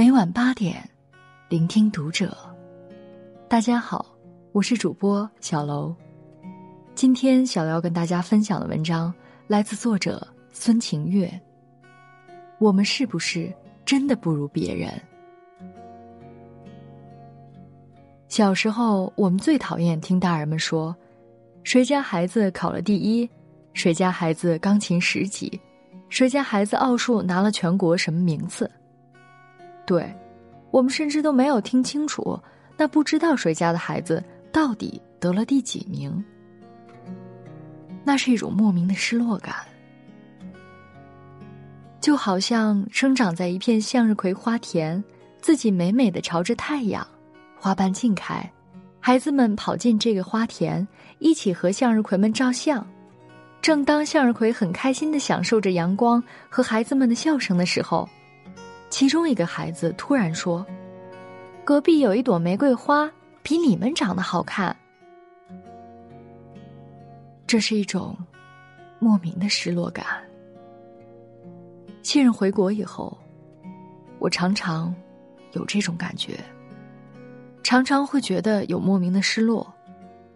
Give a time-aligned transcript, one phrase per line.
[0.00, 0.82] 每晚八点，
[1.50, 2.34] 聆听读者。
[3.50, 4.06] 大家好，
[4.50, 5.94] 我是主播小楼。
[6.94, 9.12] 今天小楼要跟大家分享的文章
[9.46, 11.30] 来自作者孙晴月。
[12.58, 13.52] 我们是不是
[13.84, 14.90] 真的不如别人？
[18.26, 20.96] 小时候，我们最讨厌听大人们说
[21.62, 23.28] ：“谁家孩子考了第一？
[23.74, 25.60] 谁家孩子钢琴十级？
[26.08, 28.66] 谁家孩子奥数拿了全国什么名次？”
[29.86, 30.14] 对，
[30.70, 32.38] 我们甚至都没有听清楚，
[32.76, 34.22] 那不知道谁家的孩子
[34.52, 36.24] 到底得了第几名。
[38.04, 39.54] 那是一种莫名的失落感，
[42.00, 45.02] 就好像生长在一片向日葵花田，
[45.40, 47.06] 自己美美的朝着太阳，
[47.58, 48.50] 花瓣尽开，
[49.00, 50.86] 孩子们跑进这个花田，
[51.18, 52.84] 一起和向日葵们照相。
[53.60, 58.08] 正当向日葵很开心的享受着阳光和孩子们的笑声的时候。
[58.90, 60.66] 其中一个孩子突然说
[61.64, 63.10] ：“隔壁有一朵玫瑰花，
[63.42, 64.76] 比你们长得好看。”
[67.46, 68.16] 这是一种
[68.98, 70.04] 莫名的失落感。
[72.02, 73.16] 亲人回国以后，
[74.18, 74.94] 我常常
[75.52, 76.38] 有这种感觉，
[77.62, 79.72] 常常会觉得有莫名的失落，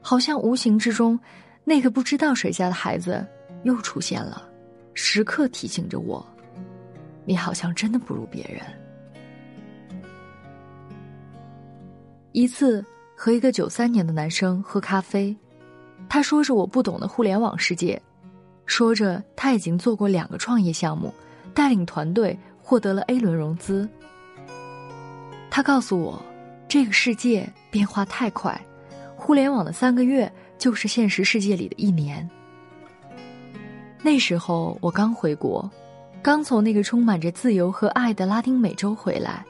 [0.00, 1.18] 好像无形之中，
[1.64, 3.26] 那个不知道谁家的孩子
[3.62, 4.48] 又出现了，
[4.94, 6.24] 时刻提醒着我。
[7.30, 8.60] 你好像真的不如别人。
[12.32, 12.84] 一次
[13.16, 15.36] 和一个九三年的男生喝咖啡，
[16.08, 18.02] 他说着我不懂的互联网世界，
[18.66, 21.14] 说着他已经做过两个创业项目，
[21.54, 23.88] 带领团队获得了 A 轮融资。
[25.48, 26.20] 他告诉我，
[26.66, 28.60] 这个世界变化太快，
[29.14, 30.28] 互联网的三个月
[30.58, 32.28] 就是现实世界里的一年。
[34.02, 35.70] 那时候我刚回国。
[36.22, 39.44] 刚从那个充满着自由和爱的拉丁美洲回来，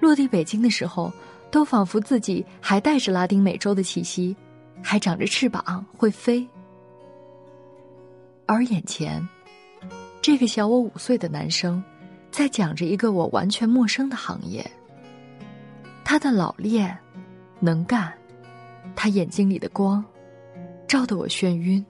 [0.00, 1.12] 落地北京的时候，
[1.50, 4.36] 都仿佛自己还带着拉丁美洲的气息，
[4.80, 6.46] 还长着翅膀会飞。
[8.46, 9.26] 而眼前，
[10.22, 11.82] 这个小我五岁的男生，
[12.30, 14.64] 在讲着一个我完全陌生的行业。
[16.04, 16.96] 他的老练、
[17.58, 18.12] 能干，
[18.94, 20.04] 他眼睛里的光，
[20.86, 21.84] 照得我眩晕。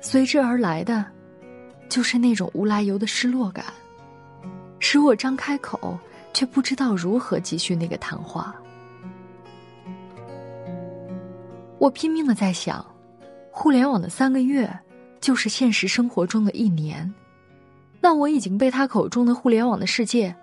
[0.00, 1.04] 随之而来的。
[1.94, 3.66] 就是那种无来由的失落感，
[4.80, 5.96] 使我张开口，
[6.32, 8.52] 却不知道如何继续那个谈话。
[11.78, 12.84] 我拼命的在想，
[13.52, 14.68] 互联网的三个月，
[15.20, 17.14] 就是现实生活中的一年，
[18.00, 20.34] 那我已经被他口中的互联网的世界，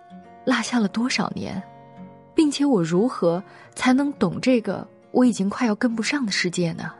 [0.46, 1.62] 落下了多少年，
[2.34, 3.44] 并且我如何
[3.76, 6.94] 才能懂这个我已经快要跟不上的世界呢？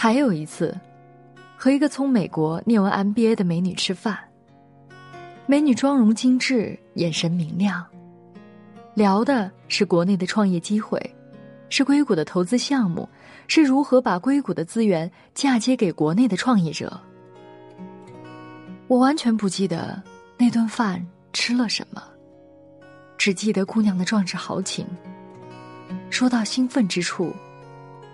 [0.00, 0.78] 还有一次，
[1.56, 4.16] 和一个从美国念完 MBA 的美女吃饭。
[5.44, 7.84] 美女妆容精致，眼神明亮，
[8.94, 11.00] 聊的是国内的创业机会，
[11.68, 13.08] 是硅谷的投资项目，
[13.48, 17.00] 是如何把硅谷的资源嫁接给国内的创业者。
[18.86, 20.00] 我完全不记得
[20.36, 22.00] 那顿饭吃了什么，
[23.16, 24.86] 只记得姑娘的壮志豪情。
[26.08, 27.34] 说到兴奋之处，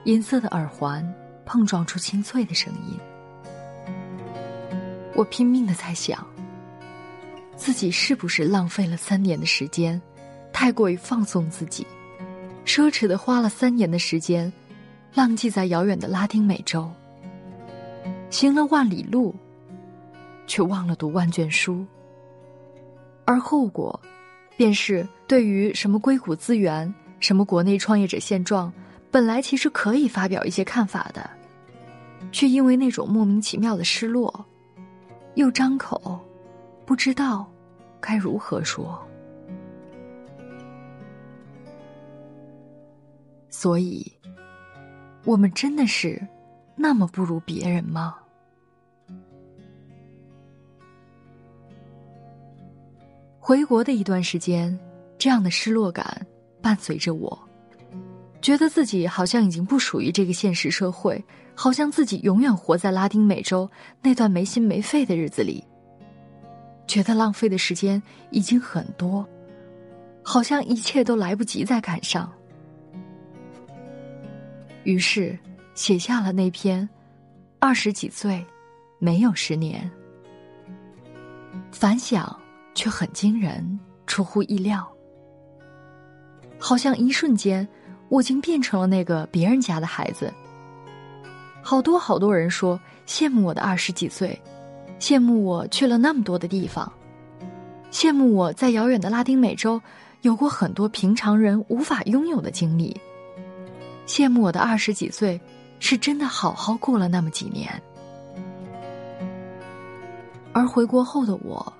[0.04, 1.06] 银色的耳环。
[1.46, 2.98] 碰撞出清脆的声音，
[5.14, 6.26] 我拼命的在想，
[7.56, 10.00] 自己是不是浪费了三年的时间，
[10.52, 11.86] 太过于放纵自己，
[12.64, 14.52] 奢侈的花了三年的时间，
[15.14, 16.90] 浪迹在遥远的拉丁美洲，
[18.30, 19.34] 行了万里路，
[20.46, 21.86] 却忘了读万卷书，
[23.24, 24.00] 而后果，
[24.56, 28.72] 便是对于什么硅谷资源，什么国内创业者现状。
[29.10, 31.30] 本来其实可以发表一些看法的，
[32.34, 34.44] 却因为那种莫名其妙的失落，
[35.36, 36.20] 又张口，
[36.84, 37.48] 不知道
[38.00, 39.00] 该如何说。
[43.48, 44.12] 所以，
[45.24, 46.20] 我们真的是
[46.74, 48.16] 那么不如别人吗？
[53.38, 54.76] 回国的一段时间，
[55.16, 56.26] 这样的失落感
[56.60, 57.38] 伴随着我。
[58.44, 61.24] 觉得自己好像已经不属于这个现实社会，
[61.54, 63.66] 好像自己永远活在拉丁美洲
[64.02, 65.64] 那段没心没肺的日子里。
[66.86, 69.26] 觉得浪费的时间已经很多，
[70.22, 72.30] 好像一切都来不及再赶上。
[74.82, 75.38] 于是
[75.74, 76.86] 写下了那篇
[77.60, 78.44] 《二十几岁，
[78.98, 79.90] 没有十年》，
[81.72, 82.38] 反响
[82.74, 84.86] 却很惊人，出乎意料。
[86.58, 87.66] 好像一瞬间。
[88.14, 90.32] 我竟变成了那个别人家的孩子。
[91.60, 94.40] 好多好多人说羡慕我的二十几岁，
[95.00, 96.92] 羡慕我去了那么多的地方，
[97.90, 99.82] 羡慕我在遥远的拉丁美洲
[100.20, 102.96] 有过很多平常人无法拥有的经历，
[104.06, 105.40] 羡慕我的二十几岁
[105.80, 107.68] 是真的好好过了那么几年。
[110.52, 111.72] 而回国后的我，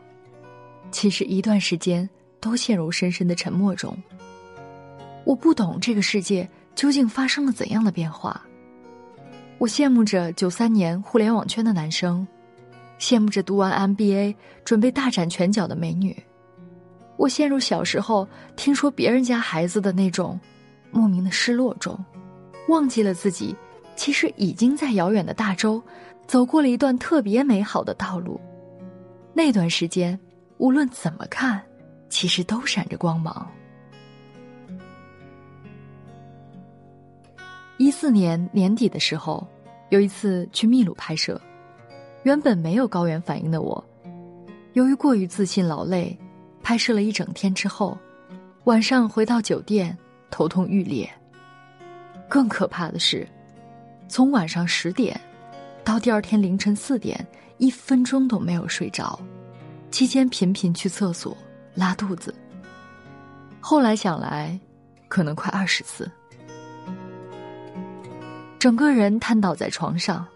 [0.91, 2.11] 其实一段时间
[2.41, 3.97] 都陷入深深的沉默中。
[5.25, 8.45] 我不懂这个世界究竟发生了怎样的变化。
[9.59, 12.27] 我羡慕着九三年互联网圈的男生，
[12.99, 14.35] 羡慕着读完 MBA
[14.65, 16.17] 准备大展拳脚的美女。
[17.17, 20.39] 我陷入小时候听说别人家孩子的那种
[20.91, 21.99] 莫名的失落中，
[22.69, 23.55] 忘记了自己
[23.95, 25.81] 其实已经在遥远的大洲
[26.27, 28.41] 走过了一段特别美好的道路。
[29.33, 30.19] 那段时间，
[30.59, 31.63] 无论怎么看，
[32.09, 33.49] 其实都闪着光芒。
[37.77, 39.47] 一四年年底的时候，
[39.91, 41.41] 有一次去秘鲁拍摄，
[42.23, 43.85] 原本没有高原反应的我，
[44.75, 46.17] 由于过于自信劳累，
[46.63, 47.99] 拍摄了一整天之后，
[48.65, 49.97] 晚上回到酒店
[50.31, 51.11] 头痛欲裂。
[52.29, 53.29] 更可怕的是，
[54.09, 55.21] 从晚上十点
[55.83, 57.27] 到第二天凌晨四点。
[57.59, 59.17] 一分钟都没有睡着，
[59.89, 61.37] 期间频频去厕所
[61.73, 62.35] 拉肚子。
[63.61, 64.59] 后来想来，
[65.07, 66.11] 可能快二十次。
[68.65, 70.27] 整个人瘫倒在床上，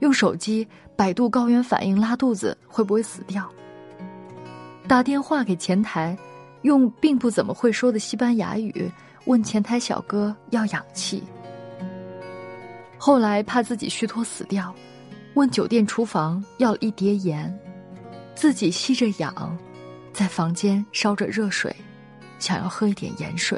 [0.00, 0.66] 用手机
[0.96, 3.48] 百度高原反应拉肚子会不会死掉？
[4.88, 6.18] 打电话给前台，
[6.62, 8.90] 用并不怎么会说的西班牙语
[9.26, 11.22] 问前台小哥要氧气。
[12.98, 14.74] 后来怕自己虚脱死掉。
[15.34, 17.56] 问酒店厨房要了一碟盐，
[18.34, 19.56] 自己吸着氧，
[20.12, 21.72] 在房间烧着热水，
[22.40, 23.56] 想要喝一点盐水。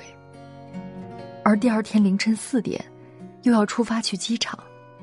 [1.42, 2.84] 而第二天凌晨四点，
[3.44, 4.58] 又要出发去机场，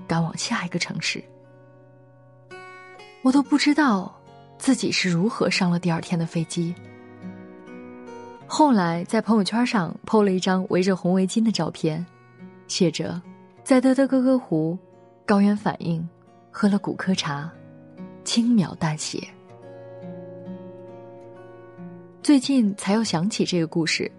[0.08, 1.24] 赶往下一个城市。
[3.24, 4.14] 我都不知道
[4.58, 6.76] 自己是如何上了第二天的飞机。
[8.46, 12.06] 后来在朋友圈上 PO 了一张围着红围巾的照片，
[12.68, 13.22] 写着
[13.64, 14.78] ：“在德德哥哥湖，
[15.26, 16.08] 高原反应。”
[16.54, 17.50] 喝了骨科茶，
[18.26, 19.26] 轻描淡写。
[22.22, 24.12] 最近才又想起这个故事，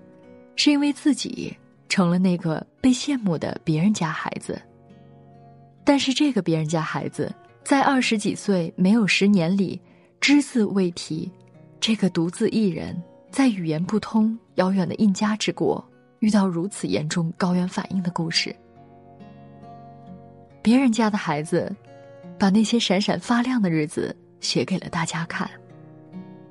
[0.57, 1.55] 是因为自己
[1.93, 4.59] 成了那个被羡慕的别人家孩子。
[5.85, 7.31] 但是这个别人家孩子
[7.63, 9.79] 在二十几岁没有十年里
[10.19, 11.31] 只字未提，
[11.79, 12.97] 这个独自一人
[13.31, 15.87] 在语言不通、遥远的印加之国
[16.21, 18.57] 遇到如此严重高原反应的故事。
[20.63, 21.71] 别人家的孩子。
[22.39, 25.49] 把那些闪闪发亮的日子写给了大家看，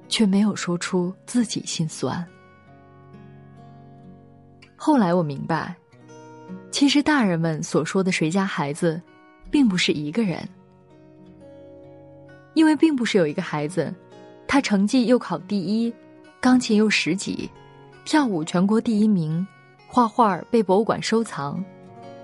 [0.08, 2.26] 却没有说出自己心酸。
[4.84, 5.76] 后来我明白，
[6.72, 9.00] 其实大人们所说的“谁家孩子”，
[9.52, 10.40] 并不是一个人，
[12.56, 13.94] 因为并不是有一个孩子，
[14.48, 15.94] 他成绩又考第一，
[16.40, 17.48] 钢琴又十级，
[18.06, 19.46] 跳舞全国第一名，
[19.86, 21.64] 画画被博物馆收藏，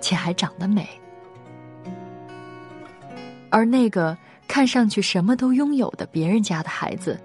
[0.02, 0.90] 且还长得美。
[3.52, 4.18] 而那个
[4.48, 7.20] 看上去什么都拥有的别人家的孩子，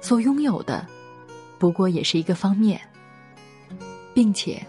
[0.00, 0.86] 所拥有的，
[1.58, 2.80] 不过也是一个方面，
[4.14, 4.60] 并且，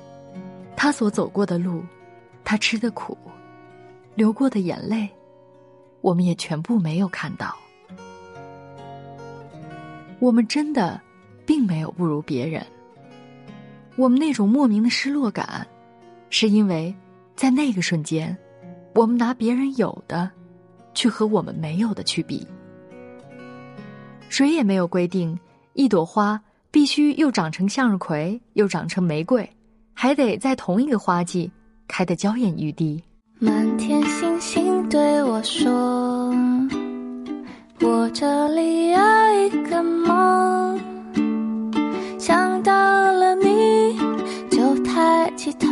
[0.83, 1.83] 他所走过的路，
[2.43, 3.15] 他吃的苦，
[4.15, 5.07] 流过的眼泪，
[6.01, 7.55] 我们也全部没有看到。
[10.17, 11.00] 我们真的，
[11.45, 12.65] 并没有不如别人。
[13.95, 15.67] 我们那种莫名的失落感，
[16.31, 16.91] 是因为
[17.35, 18.35] 在那个瞬间，
[18.95, 20.31] 我们拿别人有的。
[20.95, 22.47] 去和我们没有的去比，
[24.29, 25.39] 谁也没有规定
[25.73, 29.47] 一朵花必须又长成向日葵，又长成玫瑰，
[29.93, 31.51] 还得在同一个花季
[31.88, 33.03] 开得娇艳欲滴。
[33.39, 36.31] 满天星星对我说
[37.81, 39.00] ：“我这里有
[39.45, 40.79] 一个梦，
[42.19, 42.71] 想到
[43.12, 43.98] 了你
[44.50, 45.67] 就抬起头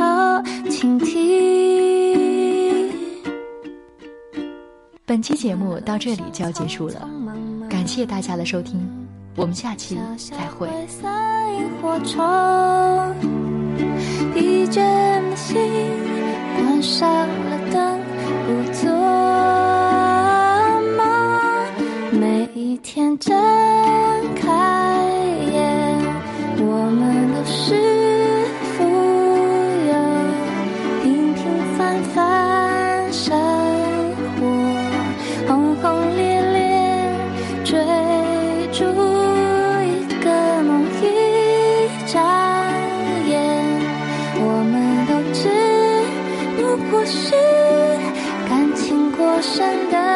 [0.69, 2.89] 倾听。”
[5.05, 7.07] 本期节目到这里就要结束了，
[7.69, 8.79] 感谢大家的收听，
[9.35, 10.67] 我们下期再会。
[14.33, 14.79] 疲倦
[15.29, 15.57] 的心
[16.55, 17.88] 关上了灯，
[49.39, 50.08] 陌生的